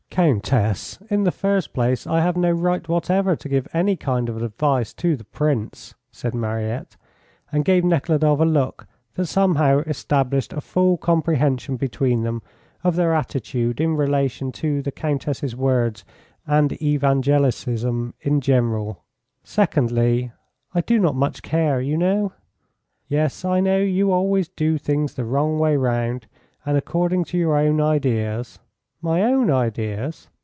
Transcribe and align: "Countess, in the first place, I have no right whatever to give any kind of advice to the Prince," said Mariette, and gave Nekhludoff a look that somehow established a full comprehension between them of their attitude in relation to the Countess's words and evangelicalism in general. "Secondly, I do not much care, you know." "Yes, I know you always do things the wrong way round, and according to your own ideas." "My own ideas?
"Countess, 0.11 0.99
in 1.09 1.23
the 1.23 1.31
first 1.31 1.71
place, 1.71 2.05
I 2.05 2.19
have 2.19 2.35
no 2.35 2.51
right 2.51 2.85
whatever 2.89 3.33
to 3.37 3.47
give 3.47 3.65
any 3.71 3.95
kind 3.95 4.27
of 4.27 4.43
advice 4.43 4.93
to 4.95 5.15
the 5.15 5.23
Prince," 5.23 5.95
said 6.11 6.35
Mariette, 6.35 6.97
and 7.49 7.63
gave 7.63 7.85
Nekhludoff 7.85 8.41
a 8.41 8.45
look 8.45 8.87
that 9.13 9.27
somehow 9.27 9.79
established 9.87 10.51
a 10.51 10.59
full 10.59 10.97
comprehension 10.97 11.77
between 11.77 12.23
them 12.23 12.41
of 12.83 12.97
their 12.97 13.13
attitude 13.13 13.79
in 13.79 13.95
relation 13.95 14.51
to 14.51 14.81
the 14.81 14.91
Countess's 14.91 15.55
words 15.55 16.03
and 16.45 16.73
evangelicalism 16.81 18.13
in 18.19 18.41
general. 18.41 19.05
"Secondly, 19.45 20.33
I 20.75 20.81
do 20.81 20.99
not 20.99 21.15
much 21.15 21.41
care, 21.41 21.79
you 21.79 21.95
know." 21.95 22.33
"Yes, 23.07 23.45
I 23.45 23.61
know 23.61 23.77
you 23.79 24.11
always 24.11 24.49
do 24.49 24.77
things 24.77 25.13
the 25.13 25.23
wrong 25.23 25.57
way 25.57 25.77
round, 25.77 26.27
and 26.65 26.77
according 26.77 27.23
to 27.23 27.37
your 27.37 27.55
own 27.55 27.79
ideas." 27.79 28.59
"My 29.03 29.23
own 29.23 29.49
ideas? 29.49 30.29